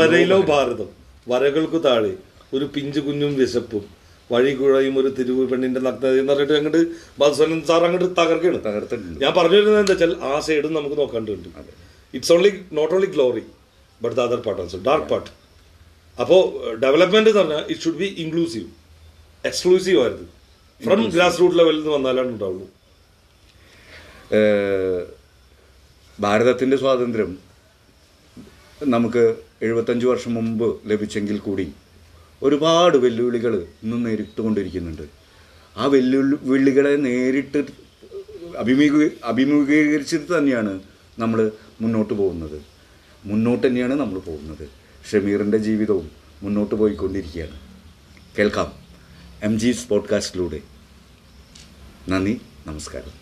[0.00, 0.88] വരയിലോ ഭാരതം.
[1.28, 2.12] വരകൾക്ക് താഴെ
[2.54, 3.84] ഒരു പിഞ്ചു കുഞ്ഞും വിശപ്പും.
[4.30, 6.82] വഴി കുഴയും ഒരു തിരുവ് പെണ്ണിന്റെ നഗ്നത എന്ന് പറഞ്ഞിട്ട് അങ്ങോട്ട്
[7.20, 8.60] മധുസൂദൻ സാർ അങ്ങോട്ട് തകർക്കുകയാണ്.
[8.68, 9.18] തകർത്തിട്ടുണ്ട്.
[9.24, 11.48] ഞാൻ പറഞ്ഞു വരുന്നത് എന്താ വെച്ചാൽ ആ സൈഡും നമുക്ക് നോക്കാണ്ടുണ്ട്
[12.16, 13.44] it's only not only glory
[14.02, 15.30] but the other part also dark part
[16.22, 16.40] അപ്പോൾ
[16.84, 18.68] ഡെവലപ്മെന്റ് എന്ന് പറഞ്ഞാൽ it should be inclusive
[19.50, 20.28] exclusive ആയിരുന്നു.
[20.80, 22.66] ഫ്രം ഗ്രാസ് റൂട്ട് ലെവലിൽ നിന്ന് വന്നാലാണ് ഉണ്ടാവുള്ളൂ.
[26.18, 27.30] ഭാരതത്തിന്റെ സ്വാതന്ത്ര്യം
[28.94, 29.22] നമുക്ക്
[29.66, 31.66] എഴുപത്തഞ്ച് വർഷം മുമ്പ് ലഭിച്ചെങ്കിൽ കൂടി
[32.42, 35.02] ഒരുപാട് വെല്ലുവിളികൾ ഇന്നും നേരിട്ടുകൊണ്ടിരിക്കുന്നുണ്ട്.
[35.76, 37.66] ആ വെല്ലുവിളികളെ നേരിട്ട്
[38.58, 40.80] അഭിമുഖീ അഭിമുഖീകരിച്ചിട്ട് തന്നെയാണ്
[41.18, 42.62] നമ്മൾ മുന്നോട്ട് പോകുന്നത്.
[43.24, 44.68] മുന്നോട്ട് തന്നെയാണ് നമ്മൾ പോകുന്നത്.
[45.12, 46.10] ഷമീറിന്റെ ജീവിതവും
[46.42, 47.60] മുന്നോട്ട് പോയിക്കൊണ്ടിരിക്കുകയാണ്.
[48.38, 48.72] കേൾക്കാം.
[49.42, 50.60] എം ജി പോഡ്കാസ്റ്റിലൂടെ
[52.08, 52.40] നന്ദി.
[52.66, 53.21] നമസ്കാരം.